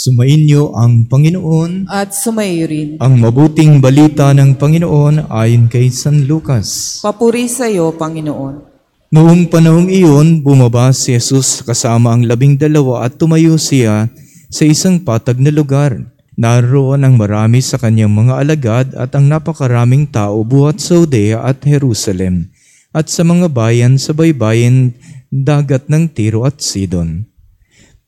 Sumainyo 0.00 0.72
ang 0.80 1.04
Panginoon, 1.04 1.84
at 1.84 2.16
sumayo 2.16 2.64
rin. 2.64 2.96
ang 3.04 3.20
mabuting 3.20 3.84
balita 3.84 4.32
ng 4.32 4.56
Panginoon 4.56 5.28
ayon 5.28 5.68
kay 5.68 5.92
San 5.92 6.24
Lucas. 6.24 7.00
Papuri 7.04 7.44
sa 7.52 7.68
iyo, 7.68 7.92
Panginoon. 7.92 8.64
Noong 9.12 9.52
panahong 9.52 9.92
iyon, 9.92 10.40
bumaba 10.40 10.88
si 10.96 11.12
Jesus 11.12 11.60
kasama 11.60 12.16
ang 12.16 12.24
labing 12.24 12.56
dalawa 12.56 13.04
at 13.04 13.20
tumayo 13.20 13.60
siya 13.60 14.08
sa 14.48 14.64
isang 14.64 15.04
patag 15.04 15.36
na 15.36 15.52
lugar. 15.52 16.00
Naroon 16.32 17.04
ang 17.04 17.20
marami 17.20 17.60
sa 17.60 17.76
kanyang 17.76 18.16
mga 18.16 18.34
alagad 18.40 18.86
at 18.96 19.12
ang 19.12 19.28
napakaraming 19.28 20.08
tao 20.08 20.40
buhat 20.40 20.80
sa 20.80 21.04
Judea 21.04 21.44
at 21.44 21.60
Jerusalem 21.60 22.48
at 22.96 23.12
sa 23.12 23.20
mga 23.20 23.52
bayan 23.52 24.00
sa 24.00 24.16
baybayin 24.16 24.96
dagat 25.28 25.92
ng 25.92 26.08
Tiro 26.08 26.48
at 26.48 26.58
Sidon. 26.64 27.29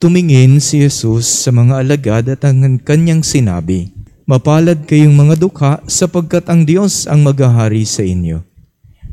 Tumingin 0.03 0.59
si 0.59 0.83
Jesus 0.83 1.31
sa 1.31 1.55
mga 1.55 1.79
alagad 1.79 2.27
at 2.27 2.43
ang 2.43 2.75
kanyang 2.83 3.23
sinabi, 3.23 3.95
Mapalad 4.27 4.83
kayong 4.83 5.15
mga 5.15 5.39
dukha 5.39 5.79
sapagkat 5.87 6.43
ang 6.51 6.67
Diyos 6.67 7.07
ang 7.07 7.23
maghahari 7.23 7.87
sa 7.87 8.03
inyo. 8.03 8.43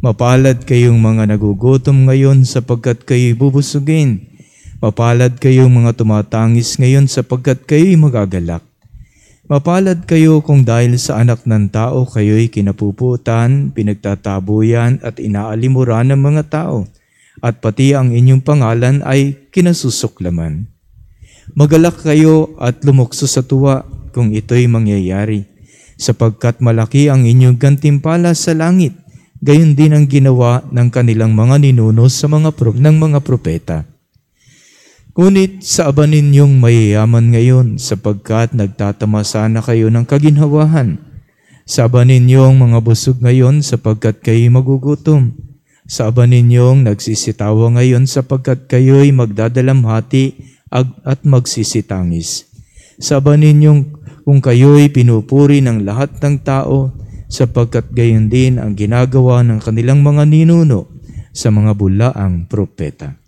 Mapalad 0.01 0.65
kayong 0.65 0.97
mga 0.97 1.29
nagugutom 1.29 2.09
ngayon 2.09 2.41
sapagkat 2.41 3.05
kayo'y 3.05 3.37
bubusugin. 3.37 4.33
Mapalad 4.81 5.37
kayong 5.37 5.69
mga 5.69 5.93
tumatangis 5.93 6.81
ngayon 6.81 7.05
sapagkat 7.05 7.69
kayo'y 7.69 7.93
magagalak. 7.93 8.65
Mapalad 9.45 10.09
kayo 10.09 10.41
kung 10.41 10.65
dahil 10.65 10.97
sa 10.97 11.21
anak 11.21 11.45
ng 11.45 11.69
tao 11.69 12.09
kayo'y 12.09 12.49
kinapuputan, 12.49 13.77
pinagtatabuyan 13.77 15.05
at 15.05 15.21
inaalimuran 15.21 16.09
ng 16.09 16.21
mga 16.33 16.49
tao, 16.49 16.89
at 17.45 17.61
pati 17.61 17.93
ang 17.93 18.09
inyong 18.09 18.41
pangalan 18.41 19.05
ay 19.05 19.37
kinasusuklaman. 19.53 20.78
Magalak 21.57 22.05
kayo 22.05 22.53
at 22.61 22.85
lumukso 22.85 23.25
sa 23.25 23.41
tuwa 23.41 23.81
kung 24.13 24.29
ito'y 24.33 24.69
mangyayari, 24.69 25.49
sapagkat 25.97 26.61
malaki 26.61 27.09
ang 27.09 27.25
inyong 27.25 27.57
gantimpala 27.57 28.37
sa 28.37 28.53
langit, 28.53 28.93
gayon 29.41 29.73
din 29.73 29.97
ang 29.97 30.05
ginawa 30.05 30.61
ng 30.69 30.89
kanilang 30.93 31.33
mga 31.33 31.57
ninuno 31.57 32.05
sa 32.05 32.29
mga 32.29 32.53
pro- 32.53 32.77
ng 32.77 32.95
mga 33.01 33.19
propeta. 33.25 33.77
Ngunit 35.19 35.67
sa 35.67 35.91
aba 35.91 36.07
ninyong 36.07 36.63
mayayaman 36.63 37.35
ngayon 37.35 37.67
sapagkat 37.75 38.55
nagtatamasa 38.55 39.51
na 39.51 39.59
kayo 39.59 39.91
ng 39.91 40.07
kaginhawahan. 40.07 40.95
Sa 41.67 41.91
aba 41.91 42.07
ninyong 42.07 42.55
mga 42.55 42.79
busog 42.79 43.19
ngayon 43.19 43.59
sapagkat 43.59 44.23
kayo 44.23 44.47
magugutom. 44.47 45.35
Sa 45.91 46.07
aba 46.07 46.23
ninyong 46.23 46.87
nagsisitawa 46.87 47.75
ngayon 47.75 48.07
sapagkat 48.07 48.71
kayo'y 48.71 49.11
magdadalamhati 49.11 50.23
ag- 50.39 50.58
at 50.71 51.19
magsisitangis. 51.25 52.47
Sa 53.01 53.19
aba 53.19 53.33
ninyong 53.35 53.97
kung 54.23 54.39
kayo'y 54.39 54.93
pinupuri 54.93 55.59
ng 55.65 55.81
lahat 55.83 56.21
ng 56.21 56.45
tao 56.45 56.93
sapagkat 57.29 57.89
gayon 57.89 58.29
din 58.29 58.61
ang 58.61 58.77
ginagawa 58.77 59.41
ng 59.41 59.59
kanilang 59.61 60.05
mga 60.05 60.29
ninuno 60.29 60.89
sa 61.33 61.49
mga 61.49 61.73
bulaang 61.73 62.45
propeta 62.45 63.19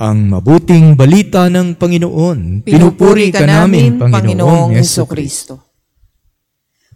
ang 0.00 0.32
mabuting 0.32 0.96
balita 0.96 1.52
ng 1.52 1.76
Panginoon. 1.76 2.64
Pinupuri 2.64 3.28
ka 3.28 3.44
namin, 3.44 4.00
Panginoong 4.00 4.72
Heso 4.72 5.04
Kristo. 5.04 5.60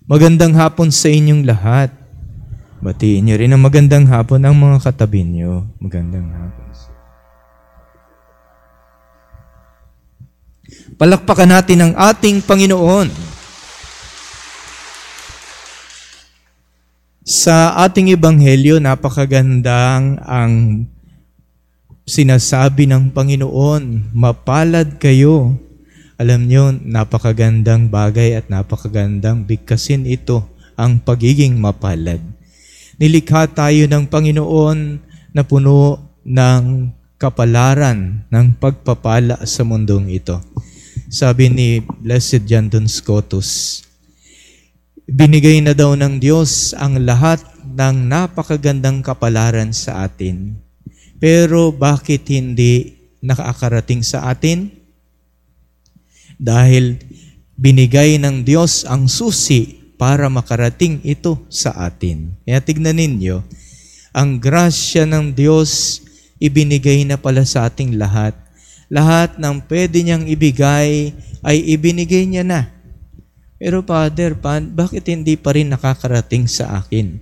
Magandang 0.08 0.56
hapon 0.56 0.88
sa 0.88 1.12
inyong 1.12 1.44
lahat. 1.44 1.92
Batiin 2.80 3.28
niyo 3.28 3.36
rin 3.36 3.52
ang 3.52 3.60
magandang 3.60 4.08
hapon 4.08 4.40
ang 4.48 4.56
mga 4.56 4.88
katabi 4.88 5.20
niyo. 5.20 5.68
Magandang 5.84 6.32
hapon. 6.32 6.63
Palakpakan 10.94 11.50
natin 11.50 11.78
ang 11.82 11.92
ating 11.98 12.44
Panginoon. 12.44 13.10
Sa 17.24 17.72
ating 17.80 18.12
ebanghelyo, 18.12 18.76
napakagandang 18.78 20.20
ang 20.28 20.84
sinasabi 22.04 22.84
ng 22.84 23.16
Panginoon, 23.16 24.12
mapalad 24.12 25.00
kayo. 25.00 25.56
Alam 26.20 26.46
nyo, 26.46 26.70
napakagandang 26.70 27.88
bagay 27.88 28.36
at 28.36 28.52
napakagandang 28.52 29.48
bigkasin 29.48 30.04
ito, 30.04 30.44
ang 30.76 31.00
pagiging 31.00 31.56
mapalad. 31.56 32.20
Nilikha 33.00 33.50
tayo 33.50 33.88
ng 33.88 34.04
Panginoon 34.06 34.78
na 35.34 35.42
puno 35.42 35.98
ng 36.22 36.92
kapalaran 37.16 38.26
ng 38.28 38.46
pagpapala 38.58 39.42
sa 39.46 39.62
mundong 39.62 40.10
ito. 40.10 40.40
Sabi 41.08 41.50
ni 41.50 41.68
Blessed 41.80 42.46
John 42.46 42.70
Don 42.70 42.90
Scotus, 42.90 43.82
binigay 45.06 45.62
na 45.62 45.76
daw 45.76 45.94
ng 45.94 46.18
Diyos 46.18 46.74
ang 46.74 47.02
lahat 47.02 47.42
ng 47.64 48.08
napakagandang 48.10 49.00
kapalaran 49.04 49.74
sa 49.74 50.04
atin 50.04 50.64
pero 51.24 51.72
bakit 51.72 52.28
hindi 52.28 53.00
nakakarating 53.24 54.04
sa 54.04 54.28
atin? 54.28 54.68
Dahil 56.36 57.00
binigay 57.56 58.20
ng 58.20 58.44
Diyos 58.44 58.84
ang 58.84 59.08
susi 59.08 59.80
para 59.96 60.28
makarating 60.28 61.00
ito 61.00 61.40
sa 61.48 61.72
atin. 61.88 62.36
Kaya 62.44 62.60
tignan 62.60 63.00
ninyo, 63.00 63.40
ang 64.12 64.36
grasya 64.36 65.08
ng 65.08 65.32
Diyos 65.32 66.03
ibinigay 66.44 67.08
na 67.08 67.16
pala 67.16 67.48
sa 67.48 67.64
ating 67.64 67.96
lahat. 67.96 68.36
Lahat 68.92 69.40
ng 69.40 69.64
pwede 69.64 70.04
niyang 70.04 70.28
ibigay 70.28 71.16
ay 71.40 71.56
ibinigay 71.72 72.28
niya 72.28 72.44
na. 72.44 72.68
Pero 73.56 73.80
Father, 73.80 74.36
pan, 74.36 74.68
bakit 74.76 75.08
hindi 75.08 75.40
pa 75.40 75.56
rin 75.56 75.72
nakakarating 75.72 76.44
sa 76.44 76.84
akin? 76.84 77.16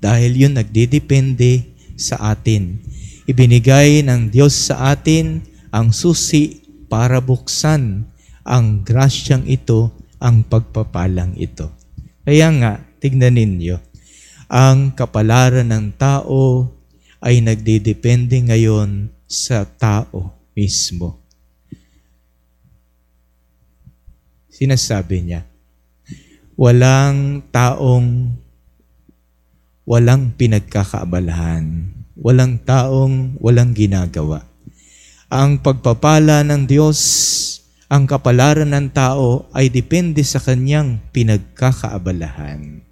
Dahil 0.00 0.32
yun 0.32 0.56
nagdidepende 0.56 1.76
sa 2.00 2.32
atin. 2.32 2.80
Ibinigay 3.28 4.00
ng 4.08 4.32
Diyos 4.32 4.56
sa 4.72 4.96
atin 4.96 5.44
ang 5.68 5.92
susi 5.92 6.64
para 6.88 7.20
buksan 7.20 8.08
ang 8.44 8.84
grasyang 8.84 9.48
ito, 9.48 9.92
ang 10.20 10.44
pagpapalang 10.44 11.36
ito. 11.36 11.72
Kaya 12.24 12.48
nga, 12.56 12.72
tignan 13.00 13.36
ninyo, 13.36 13.76
ang 14.48 14.92
kapalaran 14.92 15.68
ng 15.72 15.96
tao 15.96 16.68
ay 17.24 17.40
nagdidepende 17.40 18.36
ngayon 18.52 19.08
sa 19.24 19.64
tao 19.64 20.36
mismo. 20.52 21.24
Sinasabi 24.52 25.24
niya, 25.24 25.48
walang 26.54 27.40
taong 27.48 28.36
walang 29.88 30.36
pinagkakaabalahan. 30.36 31.90
Walang 32.14 32.62
taong 32.62 33.40
walang 33.40 33.74
ginagawa. 33.74 34.46
Ang 35.32 35.58
pagpapala 35.58 36.46
ng 36.46 36.68
Diyos, 36.68 37.00
ang 37.90 38.06
kapalaran 38.06 38.70
ng 38.70 38.88
tao 38.94 39.50
ay 39.50 39.72
depende 39.72 40.22
sa 40.22 40.38
kanyang 40.38 41.02
pinagkakaabalahan. 41.10 42.84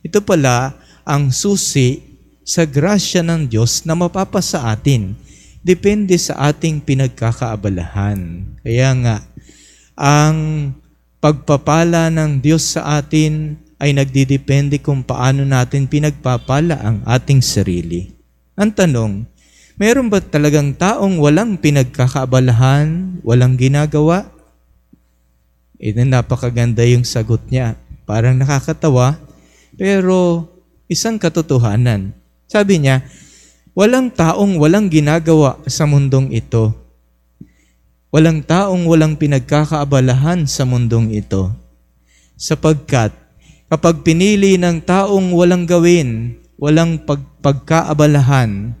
Ito 0.00 0.24
pala 0.24 0.80
ang 1.04 1.28
susi 1.28 2.09
sa 2.50 2.66
grasya 2.66 3.22
ng 3.22 3.46
Diyos 3.46 3.86
na 3.86 3.94
mapapasa 3.94 4.74
atin. 4.74 5.14
Depende 5.62 6.18
sa 6.18 6.50
ating 6.50 6.82
pinagkakaabalahan. 6.82 8.42
Kaya 8.66 8.90
nga, 8.98 9.16
ang 9.94 10.38
pagpapala 11.22 12.10
ng 12.10 12.42
Diyos 12.42 12.74
sa 12.74 12.98
atin 12.98 13.54
ay 13.78 13.94
nagdidepende 13.94 14.82
kung 14.82 15.06
paano 15.06 15.46
natin 15.46 15.86
pinagpapala 15.86 16.74
ang 16.82 16.98
ating 17.06 17.38
sarili. 17.38 18.10
Ang 18.58 18.74
tanong, 18.74 19.12
meron 19.78 20.10
ba 20.10 20.18
talagang 20.18 20.74
taong 20.74 21.22
walang 21.22 21.54
pinagkakaabalahan, 21.54 23.20
walang 23.22 23.54
ginagawa? 23.54 24.26
Ito 25.78 26.02
napakaganda 26.02 26.82
yung 26.84 27.06
sagot 27.06 27.40
niya. 27.46 27.78
Parang 28.04 28.36
nakakatawa, 28.36 29.16
pero 29.78 30.48
isang 30.90 31.16
katotohanan. 31.16 32.19
Sabi 32.50 32.82
niya, 32.82 33.06
walang 33.78 34.10
taong 34.10 34.58
walang 34.58 34.90
ginagawa 34.90 35.62
sa 35.70 35.86
mundong 35.86 36.34
ito. 36.34 36.74
Walang 38.10 38.42
taong 38.42 38.90
walang 38.90 39.14
pinagkakaabalahan 39.14 40.50
sa 40.50 40.66
mundong 40.66 41.14
ito. 41.14 41.54
Sapagkat 42.34 43.14
kapag 43.70 44.02
pinili 44.02 44.58
ng 44.58 44.82
taong 44.82 45.30
walang 45.30 45.62
gawin, 45.62 46.42
walang 46.58 46.98
pag 47.06 47.22
pagkaabalahan, 47.38 48.74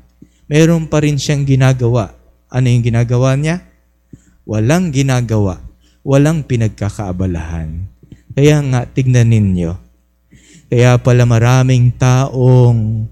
meron 0.50 0.90
pa 0.90 1.06
rin 1.06 1.14
siyang 1.14 1.46
ginagawa. 1.46 2.10
Ano 2.50 2.66
yung 2.66 2.82
ginagawa 2.82 3.38
niya? 3.38 3.62
Walang 4.50 4.90
ginagawa. 4.90 5.62
Walang 6.02 6.42
pinagkakaabalahan. 6.42 7.86
Kaya 8.34 8.58
nga, 8.66 8.82
tignan 8.90 9.30
ninyo. 9.30 9.78
Kaya 10.66 10.98
pala 10.98 11.22
maraming 11.22 11.94
taong 11.94 13.06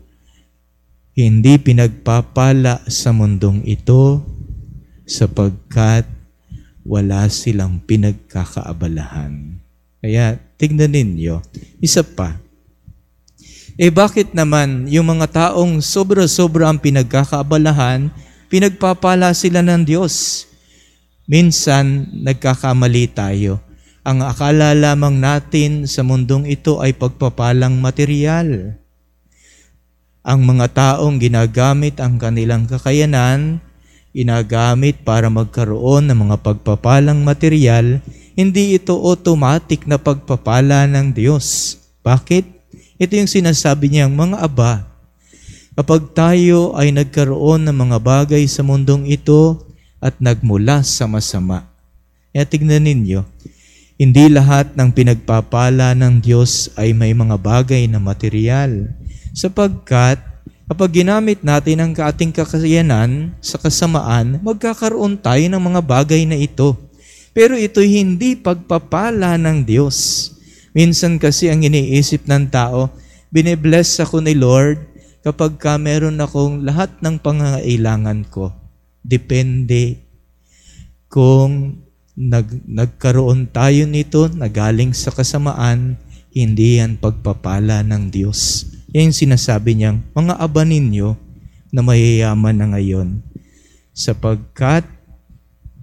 hindi 1.19 1.59
pinagpapala 1.59 2.87
sa 2.87 3.11
mundong 3.11 3.67
ito 3.67 4.23
sapagkat 5.03 6.07
wala 6.87 7.27
silang 7.27 7.83
pinagkakaabalahan. 7.83 9.59
Kaya 9.99 10.39
tignan 10.55 10.95
ninyo, 10.95 11.43
isa 11.83 12.07
pa. 12.07 12.39
Eh 13.75 13.91
bakit 13.91 14.31
naman 14.31 14.87
yung 14.87 15.11
mga 15.11 15.27
taong 15.35 15.83
sobra-sobra 15.83 16.71
ang 16.71 16.79
pinagkakaabalahan, 16.79 18.15
pinagpapala 18.47 19.35
sila 19.35 19.59
ng 19.59 19.83
Diyos? 19.83 20.47
Minsan, 21.27 22.15
nagkakamali 22.15 23.11
tayo. 23.11 23.59
Ang 24.07 24.23
akala 24.23 24.71
lamang 24.71 25.19
natin 25.19 25.91
sa 25.91 26.07
mundong 26.07 26.47
ito 26.47 26.79
ay 26.79 26.95
pagpapalang 26.95 27.75
material. 27.75 28.78
Ang 30.29 30.45
mga 30.45 30.77
taong 30.77 31.17
ginagamit 31.17 31.97
ang 32.05 32.21
kanilang 32.21 32.69
kakayanan, 32.69 33.65
ginagamit 34.13 35.01
para 35.01 35.33
magkaroon 35.33 36.05
ng 36.05 36.29
mga 36.29 36.45
pagpapalang 36.45 37.25
material, 37.25 38.05
hindi 38.37 38.77
ito 38.77 38.93
automatic 38.93 39.89
na 39.89 39.97
pagpapala 39.97 40.85
ng 40.85 41.17
Diyos. 41.17 41.81
Bakit? 42.05 42.45
Ito 43.01 43.13
yung 43.17 43.31
sinasabi 43.33 43.89
niyang 43.89 44.13
mga 44.13 44.45
aba. 44.45 44.85
Kapag 45.73 46.13
tayo 46.13 46.77
ay 46.77 46.93
nagkaroon 46.93 47.65
ng 47.65 47.77
mga 47.89 47.97
bagay 47.97 48.45
sa 48.45 48.61
mundong 48.61 49.09
ito 49.09 49.65
at 49.97 50.21
nagmula 50.21 50.85
sa 50.85 51.09
masama. 51.09 51.73
Kaya 52.37 52.45
tignan 52.45 52.85
ninyo, 52.85 53.25
hindi 53.97 54.29
lahat 54.29 54.77
ng 54.77 54.93
pinagpapala 54.93 55.97
ng 55.97 56.21
Diyos 56.21 56.69
ay 56.77 56.93
may 56.93 57.17
mga 57.17 57.41
bagay 57.41 57.89
na 57.89 57.97
material. 57.97 58.93
Sapagkat 59.33 60.21
kapag 60.69 61.03
ginamit 61.03 61.41
natin 61.41 61.81
ang 61.81 61.93
ating 61.97 62.31
kakayanan 62.31 63.33
sa 63.41 63.57
kasamaan, 63.57 64.41
magkakaroon 64.45 65.17
tayo 65.17 65.45
ng 65.49 65.63
mga 65.63 65.81
bagay 65.81 66.29
na 66.29 66.37
ito. 66.37 66.77
Pero 67.33 67.55
ito 67.57 67.81
hindi 67.81 68.35
pagpapala 68.35 69.39
ng 69.41 69.65
Diyos. 69.65 70.31
Minsan 70.77 71.17
kasi 71.17 71.49
ang 71.49 71.65
iniisip 71.65 72.29
ng 72.29 72.53
tao, 72.53 72.93
binibless 73.33 74.01
ako 74.03 74.21
ni 74.21 74.37
Lord 74.37 74.85
kapag 75.25 75.59
ka 75.59 75.77
meron 75.77 76.21
akong 76.21 76.65
lahat 76.65 76.93
ng 77.01 77.21
pangangailangan 77.21 78.29
ko. 78.29 78.53
Depende 79.03 80.05
kung 81.09 81.81
nag, 82.19 82.69
nagkaroon 82.69 83.49
tayo 83.49 83.89
nito 83.89 84.29
na 84.29 84.51
galing 84.51 84.93
sa 84.93 85.09
kasamaan, 85.09 85.97
hindi 86.35 86.83
yan 86.83 87.01
pagpapala 87.01 87.81
ng 87.87 88.13
Diyos. 88.13 88.69
Yan 88.97 89.13
yung 89.13 89.17
sinasabi 89.17 89.77
niyang, 89.77 90.01
mga 90.17 90.41
aba 90.41 90.65
ninyo 90.65 91.13
na 91.69 91.85
mayayaman 91.85 92.57
na 92.57 92.67
ngayon, 92.73 93.21
sapagkat 93.93 94.89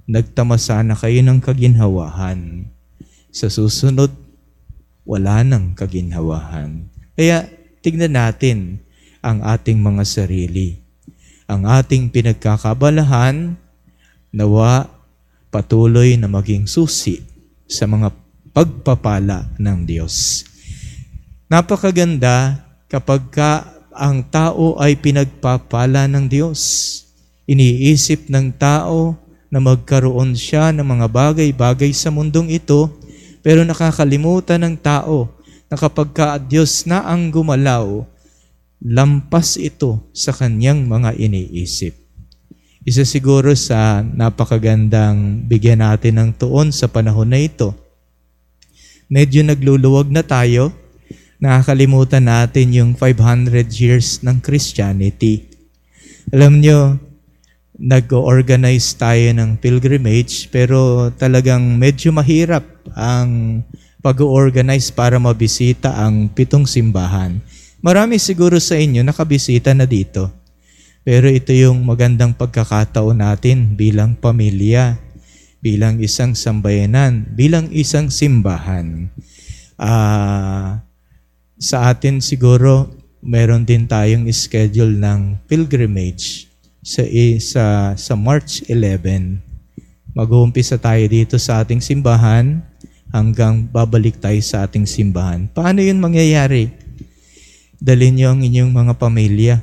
nagtamasa 0.09 0.81
na 0.81 0.97
kayo 0.97 1.21
ng 1.21 1.37
kaginhawahan. 1.37 2.65
Sa 3.29 3.45
susunod, 3.45 4.09
wala 5.05 5.45
nang 5.45 5.77
kaginhawahan. 5.77 6.89
Kaya 7.13 7.45
tignan 7.85 8.17
natin 8.17 8.81
ang 9.21 9.45
ating 9.45 9.77
mga 9.77 10.01
sarili. 10.01 10.81
Ang 11.45 11.69
ating 11.69 12.09
pinagkakabalahan, 12.09 13.53
nawa 14.33 14.89
patuloy 15.53 16.17
na 16.17 16.25
maging 16.27 16.65
susi 16.65 17.21
sa 17.69 17.85
mga 17.85 18.11
pagpapala 18.51 19.53
ng 19.61 19.79
Diyos. 19.87 20.43
Napakaganda 21.47 22.64
kapag 22.89 23.21
ka 23.33 23.75
ang 23.95 24.27
tao 24.27 24.75
ay 24.75 24.99
pinagpapala 24.99 26.05
ng 26.11 26.27
Diyos. 26.27 26.59
Iniisip 27.47 28.27
ng 28.27 28.51
tao 28.59 29.15
na 29.47 29.63
magkaroon 29.63 30.35
siya 30.35 30.75
ng 30.75 30.83
mga 30.83 31.07
bagay-bagay 31.07 31.95
sa 31.95 32.11
mundong 32.11 32.51
ito, 32.51 32.91
pero 33.39 33.63
nakakalimutan 33.63 34.59
ng 34.67 34.75
tao 34.75 35.31
na 35.71 35.79
kapag 35.79 36.11
ka 36.11 36.35
Diyos 36.41 36.83
na 36.83 37.07
ang 37.07 37.31
gumalaw, 37.31 38.03
lampas 38.83 39.55
ito 39.55 40.03
sa 40.11 40.35
kanyang 40.35 40.83
mga 40.83 41.15
iniisip. 41.15 41.95
Isa 42.85 43.01
siguro 43.01 43.55
sa 43.57 44.05
napakagandang 44.05 45.47
bigyan 45.49 45.81
natin 45.81 46.21
ng 46.21 46.29
tuon 46.37 46.69
sa 46.69 46.85
panahon 46.85 47.31
na 47.33 47.41
ito. 47.41 47.73
Medyo 49.09 49.41
nagluluwag 49.41 50.09
na 50.13 50.21
tayo, 50.21 50.69
nakakalimutan 51.39 52.25
natin 52.27 52.71
yung 52.71 52.91
500 52.97 53.67
years 53.75 54.23
ng 54.23 54.39
Christianity. 54.39 55.47
Alam 56.31 56.63
nyo, 56.63 56.97
nag-organize 57.75 58.95
tayo 58.95 59.35
ng 59.35 59.59
pilgrimage 59.59 60.47
pero 60.47 61.11
talagang 61.11 61.75
medyo 61.75 62.15
mahirap 62.15 62.63
ang 62.95 63.61
pag-organize 63.99 64.93
para 64.93 65.17
mabisita 65.17 65.97
ang 65.97 66.29
pitong 66.31 66.63
simbahan. 66.69 67.41
Marami 67.81 68.21
siguro 68.21 68.61
sa 68.61 68.77
inyo 68.77 69.01
nakabisita 69.01 69.73
na 69.73 69.89
dito. 69.89 70.29
Pero 71.05 71.29
ito 71.29 71.53
yung 71.53 71.85
magandang 71.85 72.33
pagkakataon 72.33 73.21
natin 73.21 73.77
bilang 73.77 74.17
pamilya, 74.17 74.97
bilang 75.61 76.01
isang 76.01 76.33
sambayanan, 76.33 77.29
bilang 77.37 77.69
isang 77.69 78.09
simbahan. 78.09 79.13
Uh, 79.77 80.84
sa 81.55 81.91
atin 81.91 82.19
siguro, 82.19 82.91
meron 83.23 83.63
din 83.63 83.87
tayong 83.87 84.27
schedule 84.31 84.95
ng 84.99 85.39
pilgrimage 85.49 86.51
sa, 86.83 87.01
sa, 87.41 87.65
sa 87.95 88.13
March 88.13 88.61
11. 88.67 89.41
Mag-uumpisa 90.15 90.79
tayo 90.79 91.03
dito 91.07 91.35
sa 91.39 91.63
ating 91.63 91.79
simbahan 91.79 92.63
hanggang 93.11 93.67
babalik 93.67 94.19
tayo 94.19 94.39
sa 94.43 94.67
ating 94.67 94.83
simbahan. 94.83 95.47
Paano 95.51 95.79
yun 95.79 95.99
mangyayari? 95.99 96.71
Dalhin 97.79 98.19
niyo 98.19 98.35
ang 98.35 98.43
inyong 98.43 98.71
mga 98.71 98.93
pamilya 98.95 99.55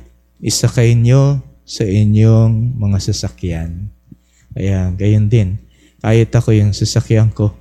isakay 0.43 0.91
nyo 0.91 1.39
sa 1.63 1.87
inyong 1.87 2.75
mga 2.75 2.99
sasakyan. 2.99 3.87
Kaya 4.51 4.91
gayon 4.91 5.31
din. 5.31 5.55
Kahit 6.03 6.35
ako 6.35 6.51
yung 6.51 6.75
sasakyan 6.75 7.31
ko, 7.31 7.55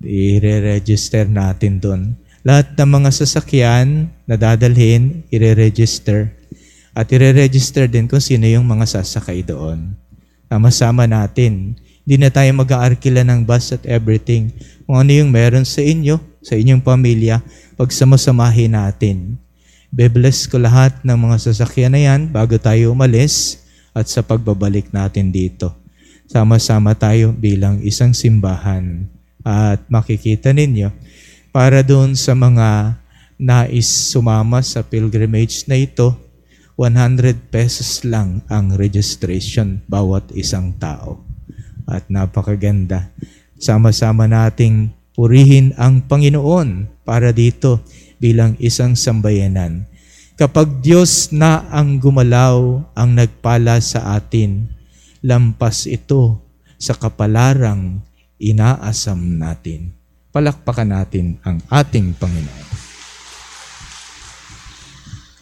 i-register 0.00 1.28
natin 1.28 1.76
doon. 1.76 2.16
Lahat 2.42 2.74
ng 2.74 2.90
mga 2.90 3.10
sasakyan 3.14 4.10
na 4.26 4.34
dadalhin, 4.34 5.22
i-register. 5.30 6.34
At 6.90 7.06
i-register 7.14 7.86
din 7.86 8.10
kung 8.10 8.18
sino 8.18 8.50
yung 8.50 8.66
mga 8.66 8.98
sasakay 8.98 9.46
doon. 9.46 9.94
Sama-sama 10.50 11.06
natin. 11.06 11.78
Hindi 12.02 12.16
na 12.18 12.34
tayo 12.34 12.50
mag-aarkila 12.58 13.22
ng 13.22 13.46
bus 13.46 13.70
at 13.70 13.86
everything. 13.86 14.50
Kung 14.90 14.98
ano 14.98 15.14
yung 15.14 15.30
meron 15.30 15.62
sa 15.62 15.86
inyo, 15.86 16.18
sa 16.42 16.58
inyong 16.58 16.82
pamilya, 16.82 17.38
pagsamasamahin 17.78 18.74
natin. 18.74 19.38
Bebless 19.94 20.50
ko 20.50 20.58
lahat 20.58 20.98
ng 21.06 21.14
mga 21.14 21.36
sasakyan 21.46 21.94
na 21.94 22.00
yan 22.02 22.20
bago 22.26 22.58
tayo 22.58 22.90
umalis 22.90 23.62
at 23.94 24.10
sa 24.10 24.18
pagbabalik 24.18 24.90
natin 24.90 25.30
dito. 25.30 25.78
Sama-sama 26.26 26.98
tayo 26.98 27.30
bilang 27.30 27.78
isang 27.86 28.10
simbahan. 28.10 29.06
At 29.46 29.86
makikita 29.86 30.50
ninyo, 30.50 30.90
para 31.52 31.84
doon 31.84 32.16
sa 32.16 32.32
mga 32.32 32.96
nais 33.36 33.86
sumama 33.86 34.64
sa 34.64 34.80
pilgrimage 34.80 35.68
na 35.68 35.76
ito, 35.76 36.16
100 36.80 37.52
pesos 37.52 38.00
lang 38.08 38.40
ang 38.48 38.72
registration 38.74 39.84
bawat 39.84 40.32
isang 40.32 40.72
tao. 40.80 41.20
At 41.84 42.08
napakaganda. 42.08 43.12
Sama-sama 43.60 44.24
nating 44.24 44.96
purihin 45.12 45.76
ang 45.76 46.00
Panginoon 46.08 46.88
para 47.04 47.30
dito 47.36 47.84
bilang 48.16 48.56
isang 48.56 48.96
sambayanan. 48.96 49.84
Kapag 50.40 50.80
Diyos 50.80 51.28
na 51.30 51.68
ang 51.68 52.00
gumalaw 52.00 52.88
ang 52.96 53.10
nagpala 53.12 53.76
sa 53.84 54.16
atin, 54.16 54.72
lampas 55.20 55.84
ito 55.84 56.40
sa 56.80 56.96
kapalarang 56.96 58.00
inaasam 58.40 59.38
natin. 59.38 60.01
Palakpakan 60.32 60.88
natin 60.96 61.36
ang 61.44 61.60
ating 61.68 62.16
Panginoon. 62.16 62.71